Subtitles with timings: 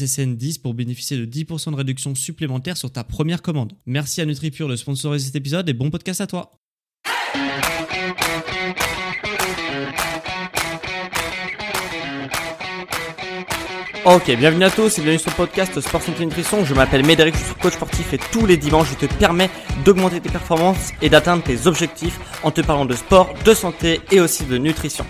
[0.00, 3.72] SSN10 pour bénéficier de 10% de réduction supplémentaire sur ta première commande.
[3.86, 6.52] Merci à NutriPure de sponsoriser cet épisode et bon podcast à toi.
[14.06, 16.64] Ok, bienvenue à tous et bienvenue sur le podcast Sport Santé Nutrition.
[16.64, 19.50] Je m'appelle Médéric, je suis coach sportif et tous les dimanches je te permets
[19.84, 24.18] d'augmenter tes performances et d'atteindre tes objectifs en te parlant de sport, de santé et
[24.18, 25.04] aussi de nutrition.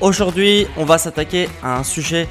[0.00, 2.26] Aujourd'hui, on va s'attaquer à un sujet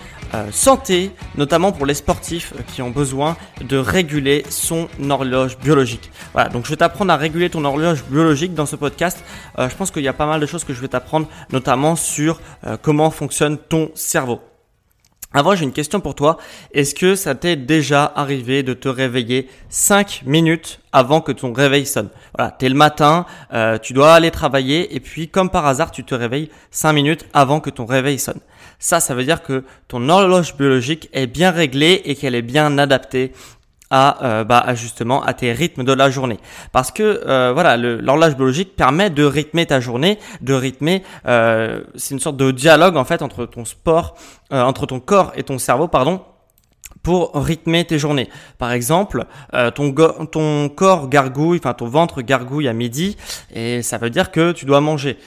[0.51, 6.11] santé, notamment pour les sportifs euh, qui ont besoin de réguler son horloge biologique.
[6.33, 9.23] Voilà, donc je vais t'apprendre à réguler ton horloge biologique dans ce podcast.
[9.59, 11.95] Euh, je pense qu'il y a pas mal de choses que je vais t'apprendre, notamment
[11.95, 12.39] sur
[12.81, 14.39] comment fonctionne ton cerveau.
[15.33, 16.37] Avant, j'ai une question pour toi.
[16.73, 21.85] Est-ce que ça t'est déjà arrivé de te réveiller 5 minutes avant que ton réveil
[21.85, 22.09] sonne?
[22.37, 23.25] Voilà, t'es le matin,
[23.81, 27.61] tu dois aller travailler et puis comme par hasard, tu te réveilles 5 minutes avant
[27.61, 28.39] que ton réveil sonne.
[28.81, 32.79] Ça, ça veut dire que ton horloge biologique est bien réglée et qu'elle est bien
[32.79, 33.31] adaptée
[33.91, 36.39] à, euh, bah, justement à tes rythmes de la journée.
[36.71, 41.03] Parce que euh, voilà, l'horloge biologique permet de rythmer ta journée, de rythmer.
[41.27, 44.15] Euh, c'est une sorte de dialogue en fait entre ton sport,
[44.49, 46.21] entre ton corps et ton cerveau, pardon
[47.03, 48.29] pour rythmer tes journées.
[48.59, 49.25] Par exemple,
[49.73, 53.17] ton, corps gargouille, enfin ton ventre gargouille à midi,
[53.51, 55.17] et ça veut dire que tu dois manger.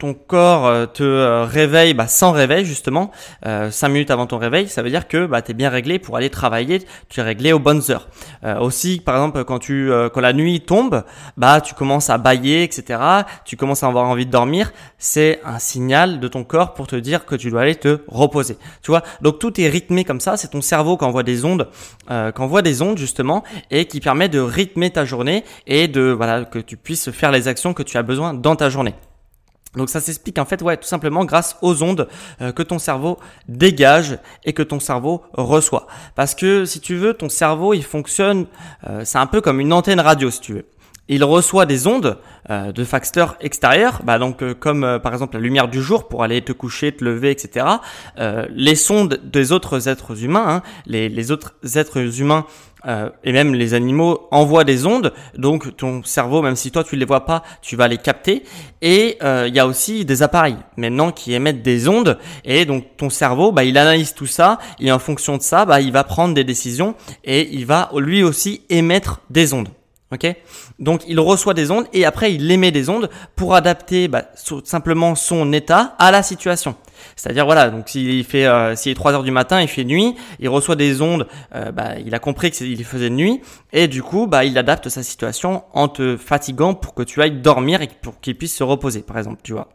[0.00, 3.12] Ton corps euh, te euh, réveille bah, sans réveil justement,
[3.46, 6.00] euh, 5 minutes avant ton réveil, ça veut dire que bah, tu es bien réglé
[6.00, 8.08] pour aller travailler, tu es réglé aux bonnes heures.
[8.42, 11.04] Euh, aussi, par exemple, quand, tu, quand la nuit tombe,
[11.36, 12.98] bah, tu commences à bailler, etc.,
[13.44, 16.96] tu commences à avoir envie de dormir, c'est un signal de ton corps pour te
[16.96, 18.56] dire que tu dois aller te reposer.
[18.82, 21.68] Tu vois, donc tout est rythmé comme ça, c'est ton cerveau qui envoie des ondes,
[22.10, 26.10] euh, qui envoie des ondes justement, et qui permet de rythmer ta journée et de
[26.10, 28.94] voilà que tu puisses faire les actions que tu as besoin dans ta journée.
[29.76, 32.08] Donc ça s'explique en fait ouais tout simplement grâce aux ondes
[32.40, 35.86] euh, que ton cerveau dégage et que ton cerveau reçoit.
[36.16, 38.46] Parce que si tu veux ton cerveau il fonctionne
[38.88, 40.66] euh, c'est un peu comme une antenne radio si tu veux.
[41.10, 45.68] Il reçoit des ondes euh, de facteurs extérieurs, bah donc comme par exemple la lumière
[45.68, 47.66] du jour pour aller te coucher, te lever, etc.
[48.50, 52.46] les sondes des autres êtres humains, hein, les, les autres êtres humains
[52.86, 56.96] euh, et même les animaux envoient des ondes, donc ton cerveau, même si toi tu
[56.96, 58.44] les vois pas, tu vas les capter.
[58.80, 62.96] Et euh, il y a aussi des appareils maintenant qui émettent des ondes, et donc
[62.96, 66.04] ton cerveau, bah, il analyse tout ça, et en fonction de ça, bah, il va
[66.04, 66.94] prendre des décisions,
[67.24, 69.68] et il va lui aussi émettre des ondes.
[70.12, 70.26] Ok
[70.80, 74.24] Donc il reçoit des ondes et après il émet des ondes pour adapter bah,
[74.64, 76.74] simplement son état à la situation.
[77.16, 80.16] C'est-à-dire voilà, donc s'il fait, euh, s'il est 3 heures du matin, il fait nuit,
[80.38, 83.40] il reçoit des ondes, euh, bah, il a compris qu'il faisait nuit,
[83.72, 87.40] et du coup, bah, il adapte sa situation en te fatiguant pour que tu ailles
[87.40, 89.68] dormir et pour qu'il puisse se reposer, par exemple, tu vois.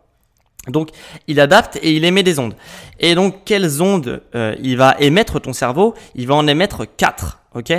[0.67, 0.89] Donc,
[1.27, 2.55] il adapte et il émet des ondes.
[2.99, 5.93] Et donc, quelles ondes euh, il va émettre ton cerveau?
[6.15, 7.44] Il va en émettre quatre.
[7.55, 7.73] Ok?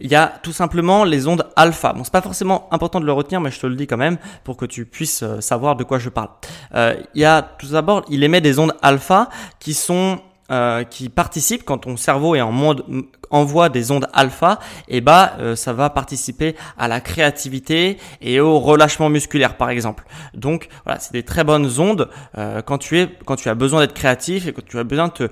[0.00, 1.92] Il y a tout simplement les ondes alpha.
[1.92, 4.18] Bon, c'est pas forcément important de le retenir, mais je te le dis quand même
[4.44, 6.28] pour que tu puisses euh, savoir de quoi je parle.
[6.74, 9.28] Euh, il y a tout d'abord, il émet des ondes alpha
[9.58, 10.20] qui sont
[10.50, 12.84] euh, qui participent quand ton cerveau est en mode
[13.30, 18.38] envoie des ondes alpha, et eh bah euh, ça va participer à la créativité et
[18.38, 20.04] au relâchement musculaire par exemple.
[20.34, 23.80] Donc voilà, c'est des très bonnes ondes euh, quand tu es quand tu as besoin
[23.80, 25.28] d'être créatif et que tu as besoin de te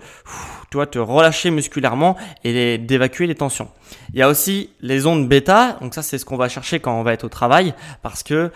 [0.91, 3.69] te relâcher musculairement et d'évacuer les tensions.
[4.13, 6.99] Il y a aussi les ondes bêta, donc ça c'est ce qu'on va chercher quand
[6.99, 8.51] on va être au travail parce que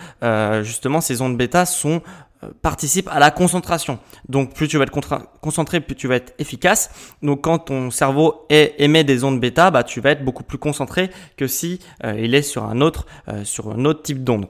[0.65, 2.03] justement ces ondes bêta sont
[2.63, 3.99] participe à la concentration.
[4.29, 6.91] Donc plus tu vas être concentré, plus tu vas être efficace.
[7.23, 11.11] Donc quand ton cerveau émet des ondes bêta, bah, tu vas être beaucoup plus concentré
[11.37, 14.47] que si euh, il est sur un autre, euh, sur un autre type d'onde.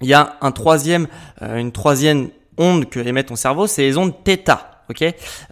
[0.00, 1.06] Il y a troisième,
[1.40, 4.71] une troisième onde que émet ton cerveau, c'est les ondes θ.
[4.92, 5.02] Ok,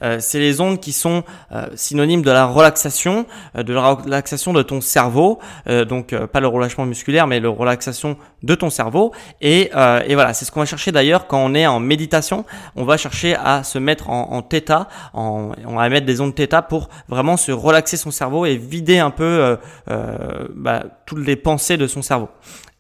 [0.03, 3.25] euh, c'est les ondes qui sont euh, synonymes de la relaxation,
[3.57, 5.39] euh, de la relaxation de ton cerveau.
[5.89, 9.13] donc pas le relâchement musculaire, mais le relaxation de ton cerveau.
[9.41, 9.71] Et,
[10.07, 12.45] et voilà, c'est ce qu'on va chercher d'ailleurs quand on est en méditation.
[12.77, 14.43] On va chercher à se mettre en, en
[15.15, 18.99] en, on va mettre des ondes θ pour vraiment se relaxer son cerveau et vider
[18.99, 19.57] un peu
[20.55, 22.29] bah, toutes les pensées de son cerveau.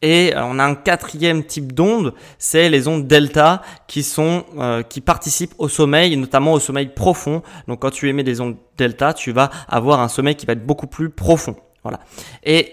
[0.02, 4.82] Et euh, on a un quatrième type d'ondes, c'est les ondes delta qui sont euh,
[4.82, 7.43] qui participent au sommeil, notamment au sommeil profond.
[7.69, 10.64] Donc quand tu émets des ondes delta, tu vas avoir un sommeil qui va être
[10.64, 11.56] beaucoup plus profond.
[11.82, 12.00] Voilà.
[12.44, 12.73] Et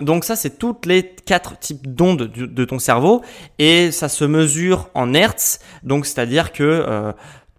[0.00, 3.22] donc ça, c'est toutes les quatre types d'ondes de, ton cerveau
[3.58, 5.60] et ça se mesure en hertz.
[5.82, 7.12] Donc c'est-à-dire que euh,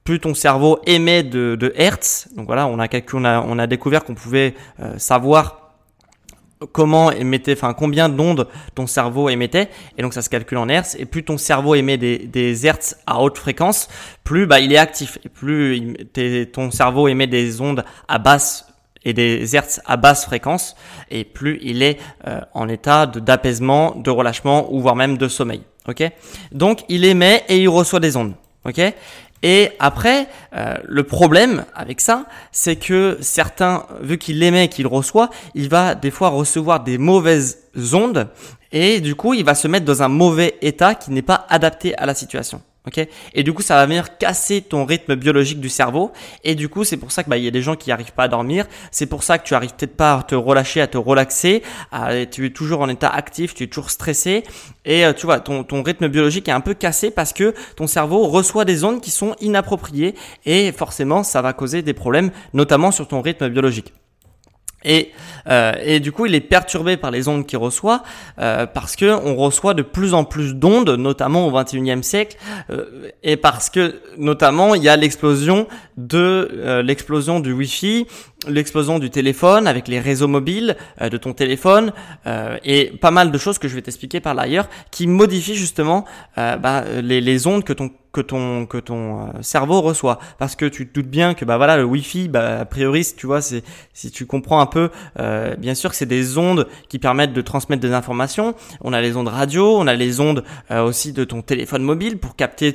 [0.04, 3.66] plus ton cerveau émet de, de hertz, donc voilà, on a, on a, on a
[3.66, 4.54] découvert qu'on pouvait
[4.98, 5.67] savoir
[6.72, 10.96] comment émettait, enfin combien d'ondes ton cerveau émettait, et donc ça se calcule en hertz.
[11.00, 13.88] Et plus ton cerveau émet des, hertz à haute fréquence,
[14.24, 15.96] plus bah, il est actif, et plus
[16.52, 18.68] ton cerveau émet des ondes à basse
[19.06, 20.76] et des hertz à basse fréquence,
[21.10, 25.62] et plus il est euh, en état d'apaisement, de, relâchement ou voire même de sommeil.
[25.88, 26.04] Ok?
[26.52, 28.34] Donc il émet et il reçoit des ondes.
[28.66, 28.82] Ok?
[29.44, 35.30] Et après, euh, le problème avec ça, c'est que certains, vu qu'il émet, qu'il reçoit,
[35.54, 37.60] il va des fois recevoir des mauvaises
[37.94, 38.28] ondes
[38.72, 41.96] et du coup, il va se mettre dans un mauvais état qui n'est pas adapté
[41.98, 42.62] à la situation.
[43.34, 46.12] Et du coup, ça va venir casser ton rythme biologique du cerveau.
[46.44, 48.14] Et du coup, c'est pour ça que bah, il y a des gens qui n'arrivent
[48.14, 48.66] pas à dormir.
[48.92, 51.64] C'est pour ça que tu arrives peut-être pas à te relâcher, à te relaxer.
[52.32, 54.44] tu es toujours en état actif, tu es toujours stressé.
[54.86, 57.88] Et euh, tu vois, ton, ton rythme biologique est un peu cassé parce que ton
[57.88, 60.16] cerveau reçoit des ondes qui sont inappropriées.
[60.46, 63.94] Et forcément, ça va causer des problèmes, notamment sur ton rythme biologique.
[64.88, 65.12] Et,
[65.50, 68.04] euh, et, du coup, il est perturbé par les ondes qu'il reçoit
[68.40, 72.38] euh, parce que on reçoit de plus en plus d'ondes, notamment au 21e siècle,
[72.70, 75.68] euh, et parce que notamment il y a l'explosion
[75.98, 78.06] de euh, l'explosion du Wi-Fi,
[78.48, 81.92] l'explosion du téléphone avec les réseaux mobiles euh, de ton téléphone
[82.28, 86.06] euh, et pas mal de choses que je vais t'expliquer par l'ailleurs qui modifient justement
[86.36, 90.88] bah, les, les ondes que ton que ton que ton cerveau reçoit parce que tu
[90.88, 93.64] te doutes bien que bah voilà le wifi bah a priori tu vois c'est
[93.94, 94.90] si tu comprends un peu
[95.20, 99.02] euh, bien sûr que c'est des ondes qui permettent de transmettre des informations on a
[99.02, 102.74] les ondes radio on a les ondes aussi de ton téléphone mobile pour capter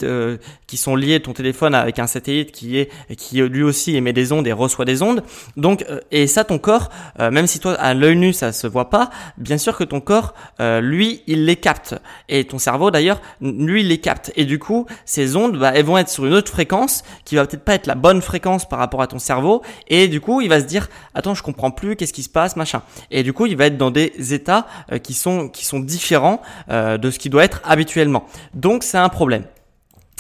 [0.67, 4.32] qui sont liées ton téléphone avec un satellite qui est qui lui aussi émet des
[4.32, 5.23] ondes et reçoit des ondes.
[5.56, 6.90] Donc, euh, et ça, ton corps,
[7.20, 10.00] euh, même si toi, à l'œil nu, ça se voit pas, bien sûr que ton
[10.00, 11.94] corps, euh, lui, il les capte.
[12.29, 14.32] Et ton cerveau, d'ailleurs, lui, il les capte.
[14.37, 17.64] Et du coup, ces bah, elles vont être sur une autre fréquence qui va peut-être
[17.64, 19.62] pas être la bonne fréquence par rapport à ton cerveau.
[19.88, 22.56] Et du coup, il va se dire, attends, je comprends plus, qu'est-ce qui se passe,
[22.56, 22.82] machin.
[23.11, 24.67] Et du coup, il va être dans des états
[25.02, 28.25] qui sont qui sont différents de ce qui doit être habituellement.
[28.55, 29.44] Donc, c'est un problème.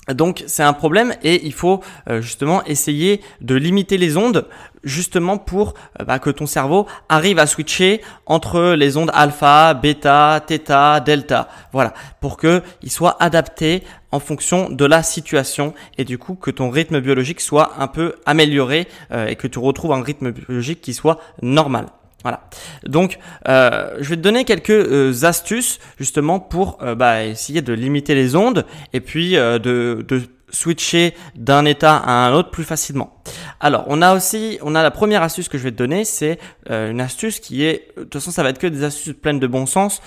[0.08, 4.48] Donc c'est un problème et il faut euh, justement essayer de limiter les ondes
[4.82, 10.42] justement pour euh, bah, que ton cerveau arrive à switcher entre les ondes alpha, bêta,
[10.44, 11.48] theta, delta.
[11.72, 16.50] Voilà, pour que il soit adapté en fonction de la situation et du coup que
[16.50, 20.80] ton rythme biologique soit un peu amélioré euh, et que tu retrouves un rythme biologique
[20.80, 21.86] qui soit normal.
[22.22, 22.48] Voilà.
[22.84, 27.72] Donc, euh, je vais te donner quelques euh, astuces justement pour euh, bah, essayer de
[27.72, 29.58] limiter les ondes et puis de,
[30.06, 30.22] de,
[30.54, 33.22] switcher d'un état à un autre plus facilement.
[33.58, 36.38] Alors, on a aussi, on a la première astuce que je vais te donner, c'est
[36.68, 39.46] une astuce qui est, de toute façon, ça va être que des astuces pleines de
[39.46, 40.02] bon sens,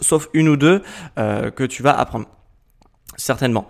[0.00, 0.80] sauf une ou deux
[1.16, 2.26] que tu vas apprendre
[3.18, 3.68] certainement.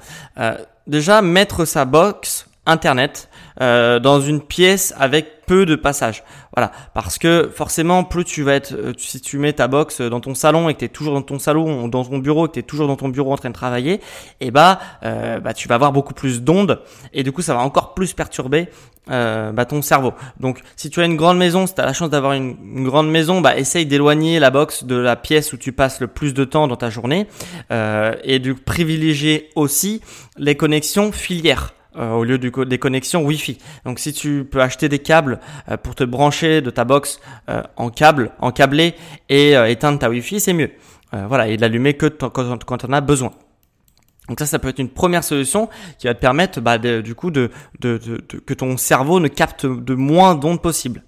[0.87, 3.29] déjà, mettre sa box internet
[3.61, 6.23] euh, dans une pièce avec peu de passages.
[6.55, 10.21] Voilà, parce que forcément, plus tu vas être, euh, si tu mets ta box dans
[10.21, 12.55] ton salon et que tu es toujours dans ton salon, dans ton bureau, et que
[12.55, 14.01] tu es toujours dans ton bureau en train de travailler, et
[14.41, 16.81] eh bah, euh, bah tu vas avoir beaucoup plus d'ondes
[17.13, 18.69] et du coup, ça va encore plus perturber
[19.11, 20.13] euh, bah, ton cerveau.
[20.39, 22.85] Donc, si tu as une grande maison, si tu as la chance d'avoir une, une,
[22.85, 26.35] grande maison, bah, essaye d'éloigner la box de la pièce où tu passes le plus
[26.35, 27.27] de temps dans ta journée
[27.71, 30.01] euh, et de privilégier aussi
[30.37, 31.75] les connexions filières.
[31.97, 33.59] Euh, au lieu du, des connexions Wi-Fi.
[33.85, 37.21] Donc si tu peux acheter des câbles euh, pour te brancher de ta box
[37.51, 38.95] euh, en câble, en câblé
[39.29, 40.71] et éteindre ta Wi-Fi, c'est mieux.
[41.13, 43.33] voilà, et de l'allumer que quand, quand en as besoin.
[44.29, 47.33] Donc ça, ça peut être une première solution qui va te permettre, bah, du coup,
[47.33, 47.51] de,
[47.81, 51.03] de, de, que ton cerveau ne capte de moins d'ondes possible.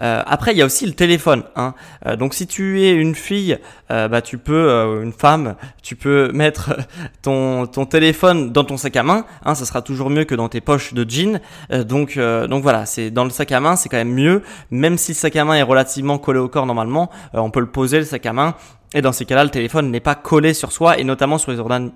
[0.00, 1.42] Euh, après, il y a aussi le téléphone.
[1.56, 1.74] Hein.
[2.06, 3.58] Euh, donc si tu es une fille,
[3.90, 6.76] euh, bah, tu peux, une femme, tu peux mettre
[7.22, 9.24] ton, ton téléphone dans ton sac à main.
[9.44, 11.40] Hein, ça sera toujours mieux que dans tes poches de jean.
[11.70, 14.42] donc, donc voilà, c'est dans le sac à main, c'est quand même mieux.
[14.70, 17.70] Même si le sac à main est relativement collé au corps normalement, on peut le
[17.70, 18.54] poser le sac à main
[18.92, 21.60] Et dans ces cas-là, le téléphone n'est pas collé sur soi et notamment sur les
[21.60, 21.92] organes,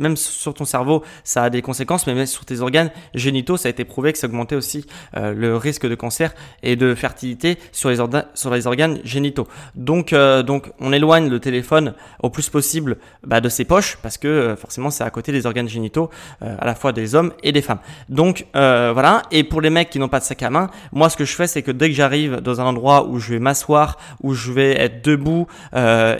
[0.00, 3.68] même sur ton cerveau, ça a des conséquences, mais même sur tes organes génitaux, ça
[3.68, 4.84] a été prouvé que ça augmentait aussi
[5.16, 7.98] euh, le risque de cancer et de fertilité sur les,
[8.34, 9.46] sur les organes génitaux.
[9.76, 14.18] Donc, euh, donc, on éloigne le téléphone au plus possible bah, de ses poches parce
[14.18, 16.10] que euh, forcément, c'est à côté des organes génitaux,
[16.40, 17.78] à la fois des hommes et des femmes.
[18.08, 19.22] Donc, voilà.
[19.30, 21.34] Et pour les mecs qui n'ont pas de sac à main, moi, ce que je
[21.34, 24.50] fais, c'est que dès que j'arrive dans un endroit où je vais m'asseoir, où je
[24.50, 25.46] vais être debout,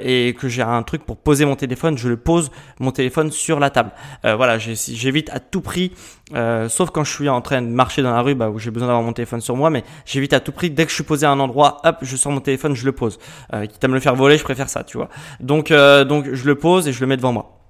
[0.04, 3.58] et que j'ai un truc pour poser mon téléphone, je le pose mon téléphone sur
[3.58, 3.90] la table.
[4.24, 5.92] Euh, voilà, j'évite à tout prix,
[6.34, 8.70] euh, sauf quand je suis en train de marcher dans la rue bah, où j'ai
[8.70, 11.04] besoin d'avoir mon téléphone sur moi, mais j'évite à tout prix, dès que je suis
[11.04, 13.18] posé à un endroit, hop, je sors mon téléphone, je le pose.
[13.54, 15.08] Euh, quitte à me le faire voler, je préfère ça, tu vois.
[15.40, 17.63] Donc, donc je le pose et je le mets devant moi.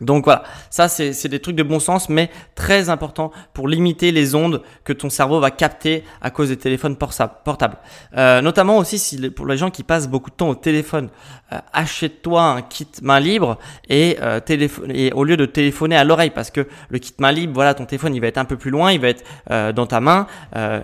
[0.00, 4.34] Donc voilà, ça c'est des trucs de bon sens, mais très important pour limiter les
[4.34, 7.76] ondes que ton cerveau va capter à cause des téléphones portables.
[8.16, 11.10] Euh, notamment aussi si, pour les gens qui passent beaucoup de temps au téléphone,
[11.52, 13.58] euh, achète-toi un kit main libre
[13.88, 14.40] et, euh,
[14.88, 17.86] et au lieu de téléphoner à l'oreille, parce que le kit main libre, voilà, ton
[17.86, 19.22] téléphone il va être un peu plus loin, il va être
[19.52, 20.26] euh, dans ta main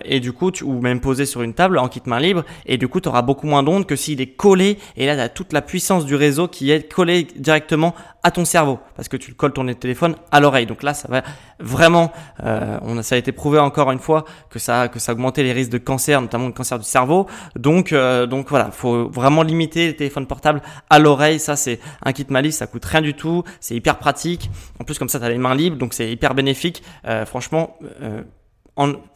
[0.05, 2.77] et du coup, tu, ou même posé sur une table en kit main libre, et
[2.77, 5.29] du coup tu auras beaucoup moins d'ondes que s'il est collé et là tu as
[5.29, 9.31] toute la puissance du réseau qui est collée directement à ton cerveau parce que tu
[9.31, 10.65] le colles ton téléphone à l'oreille.
[10.65, 11.23] Donc là, ça va
[11.59, 12.11] vraiment,
[12.43, 15.43] euh, on a, ça a été prouvé encore une fois que ça que ça augmentait
[15.43, 17.27] les risques de cancer, notamment le cancer du cerveau.
[17.55, 21.39] Donc euh, donc voilà, faut vraiment limiter les téléphones portables à l'oreille.
[21.39, 24.49] Ça c'est un kit malice, ça coûte rien du tout, c'est hyper pratique.
[24.79, 26.83] En plus comme ça, tu as les mains libres, donc c'est hyper bénéfique.
[27.07, 28.23] Euh, franchement, euh,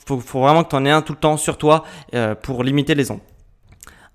[0.05, 1.83] faut, faut, vraiment que tu en aies un tout le temps sur toi
[2.13, 3.21] euh, pour limiter les ondes.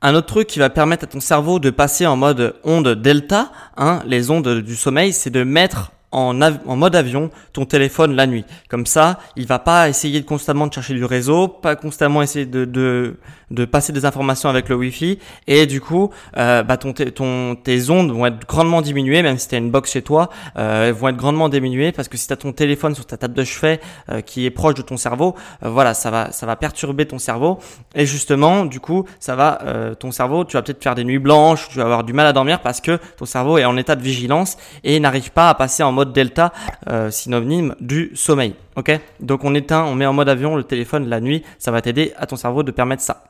[0.02, 3.52] Un autre truc qui va permettre à ton cerveau de passer en mode onde delta,
[3.76, 6.34] hein, les ondes du sommeil, c'est de mettre en,
[6.76, 8.44] mode avion ton téléphone la nuit.
[8.68, 12.46] Comme ça, il va pas essayer de constamment de chercher du réseau, pas constamment essayer
[12.46, 13.16] de, de,
[13.50, 15.18] de passer des informations avec le Wi-Fi.
[15.46, 19.48] Et du coup, euh, bah ton, ton, tes ondes vont être grandement diminuées, même si
[19.48, 22.32] tu as une box chez toi, euh, vont être grandement diminuées parce que si tu
[22.32, 25.34] as ton téléphone sur ta table de chevet euh, qui est proche de ton cerveau,
[25.64, 27.58] euh, voilà, ça va, ça va perturber ton cerveau.
[27.94, 29.60] Et justement, du coup, ça va,
[29.98, 32.32] ton cerveau, tu vas peut-être faire des nuits blanches, tu vas avoir du mal à
[32.32, 35.82] dormir parce que ton cerveau est en état de vigilance et n'arrive pas à passer
[35.82, 36.52] en mode mode delta,
[36.88, 38.54] euh, synonyme du sommeil.
[38.76, 38.98] Ok?
[39.20, 42.12] Donc on éteint, on met en mode avion le téléphone la nuit, ça va t'aider
[42.16, 43.24] à ton cerveau de permettre ça.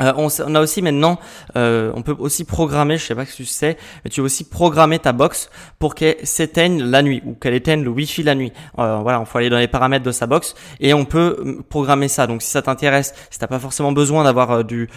[0.00, 1.18] Euh, on, a aussi maintenant,
[1.56, 4.44] euh, on peut aussi programmer, je sais pas si tu sais, mais tu veux aussi
[4.44, 5.50] programmer ta box
[5.80, 8.52] pour qu'elle s'éteigne la nuit ou qu'elle éteigne le Wi-Fi la nuit.
[8.76, 12.28] Voilà, on faut aller dans les paramètres de sa box et on peut programmer ça.
[12.28, 14.88] Donc si ça t'intéresse, si t'as pas forcément besoin d'avoir du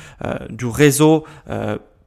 [0.51, 1.25] du réseau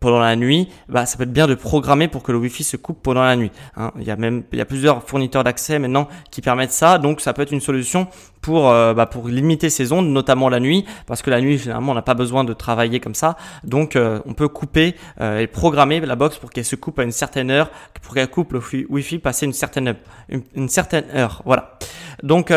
[0.04, 2.76] pendant la nuit, bah, ça peut être bien de programmer pour que le Wi-Fi se
[2.76, 3.50] coupe pendant la nuit.
[3.78, 3.90] Hein.
[3.98, 7.22] Il y a même il y a plusieurs fournisseurs d'accès maintenant qui permettent ça, donc
[7.22, 8.06] ça peut être une solution
[8.42, 11.92] pour euh, bah, pour limiter ces ondes, notamment la nuit, parce que la nuit généralement
[11.92, 15.46] on n'a pas besoin de travailler comme ça, donc euh, on peut couper euh, et
[15.46, 17.70] programmer la box pour qu'elle se coupe à une certaine heure,
[18.02, 19.94] pour qu'elle coupe le Wi-Fi passer une certaine
[20.28, 21.78] une, une certaine heure, voilà.
[22.22, 22.52] Donc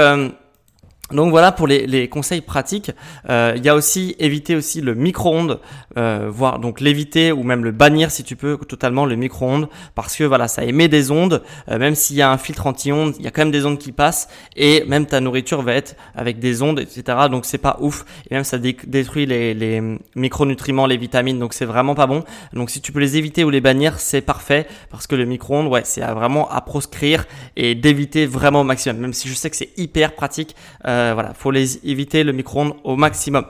[1.11, 2.91] donc voilà pour les, les conseils pratiques.
[3.29, 5.61] Euh, il y a aussi éviter aussi le micro-ondes,
[5.97, 10.17] euh, voire donc l'éviter ou même le bannir si tu peux totalement le micro-ondes parce
[10.17, 11.43] que voilà ça émet des ondes.
[11.69, 13.77] Euh, même s'il y a un filtre anti-ondes, il y a quand même des ondes
[13.77, 17.03] qui passent et même ta nourriture va être avec des ondes etc.
[17.31, 19.81] Donc c'est pas ouf et même ça détruit les, les
[20.15, 21.39] micronutriments, les vitamines.
[21.39, 22.25] Donc c'est vraiment pas bon.
[22.51, 25.67] Donc si tu peux les éviter ou les bannir c'est parfait parce que le micro-ondes
[25.67, 28.97] ouais c'est vraiment à proscrire et d'éviter vraiment au maximum.
[28.97, 30.53] Même si je sais que c'est hyper pratique.
[30.85, 33.45] Euh, euh, voilà, faut les éviter le micro-ondes au maximum.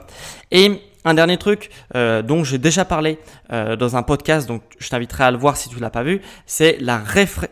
[0.50, 3.18] Et un dernier truc euh, dont j'ai déjà parlé
[3.52, 6.20] euh, dans un podcast, donc je t'inviterai à le voir si tu l'as pas vu,
[6.44, 7.00] c'est la,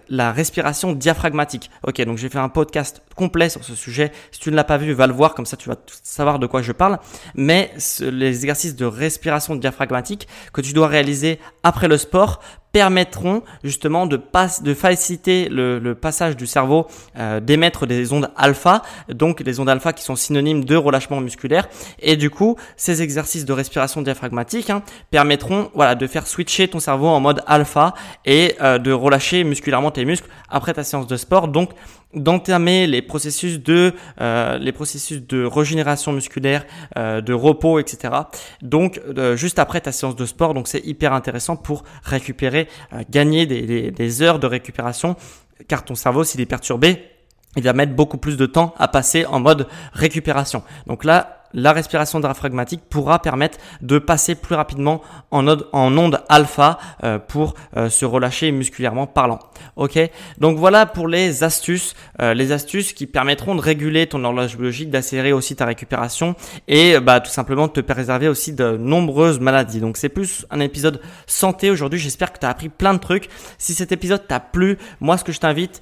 [0.08, 1.70] la respiration diaphragmatique.
[1.86, 4.12] Ok, donc j'ai fait un podcast complet sur ce sujet.
[4.30, 6.46] Si tu ne l'as pas vu, va le voir, comme ça tu vas savoir de
[6.46, 6.98] quoi je parle.
[7.34, 12.40] Mais les exercices de respiration diaphragmatique que tu dois réaliser après le sport
[12.72, 14.20] permettront justement de,
[14.62, 16.86] de faciliter le, passage du cerveau
[17.18, 21.68] euh, d'émettre des ondes alpha, donc les ondes alpha qui sont synonymes de relâchement musculaire.
[22.00, 26.80] Et du coup, ces exercices de respiration diaphragmatique hein, permettront voilà, de faire switcher ton
[26.80, 27.94] cerveau en mode alpha
[28.24, 31.48] et euh, de relâcher musculairement tes muscles après ta séance de sport.
[31.48, 31.70] Donc
[32.16, 36.64] d'entamer les processus de euh, les processus de régénération musculaire,
[36.96, 38.14] euh, de repos, etc.
[38.62, 42.65] Donc euh, juste après ta séance de sport, donc c'est hyper intéressant pour récupérer,
[43.10, 45.16] gagner des, des, heures de récupération,
[45.68, 47.02] car ton cerveau s'il est perturbé,
[47.56, 50.62] il va mettre beaucoup plus de temps à passer en mode récupération.
[50.86, 57.18] Donc là, la respiration diaphragmatique pourra permettre de passer plus rapidement en, onde alpha euh,
[57.18, 59.38] pour euh, se relâcher musculairement parlant.
[59.74, 59.98] Ok,
[60.38, 64.90] donc voilà pour les astuces, euh, les astuces qui permettront de réguler ton horloge biologique,
[64.90, 66.36] d'accélérer aussi ta récupération
[66.68, 69.80] et bah tout simplement de te préserver aussi de nombreuses maladies.
[69.80, 71.98] Donc c'est plus un épisode santé aujourd'hui.
[71.98, 73.30] J'espère que tu as appris plein de trucs.
[73.56, 75.80] Si cet épisode t'a plu, moi ce que je t'invite,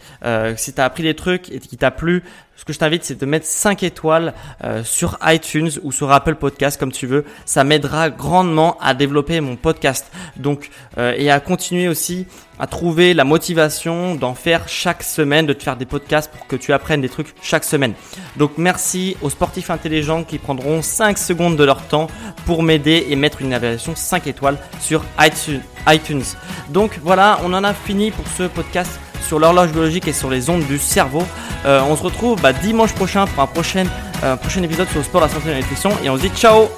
[0.56, 2.22] si tu as appris des trucs et qui t'a plu,
[2.56, 4.32] ce que je t'invite, c'est de mettre 5 étoiles
[4.62, 7.24] euh, sur iTunes ou sur Apple Podcast, comme tu veux.
[7.44, 10.10] Ça m'aidera grandement à développer mon podcast.
[10.36, 12.26] Donc, euh, et à continuer aussi
[12.58, 16.54] à trouver la motivation d'en faire chaque semaine, de te faire des podcasts pour que
[16.54, 17.94] tu apprennes des trucs chaque semaine.
[18.36, 22.06] Donc, merci aux sportifs intelligents qui prendront 5 secondes de leur temps
[22.46, 26.22] pour m'aider et mettre une évaluation 5 étoiles sur iTunes.
[26.68, 30.50] Donc, voilà, on en a fini pour ce podcast sur l'horloge biologique et sur les
[30.50, 31.22] ondes du cerveau.
[31.64, 33.84] Euh, on se retrouve bah, dimanche prochain pour un prochain,
[34.22, 35.90] euh, prochain épisode sur le sport, la santé et la nutrition.
[36.02, 36.68] Et on se dit ciao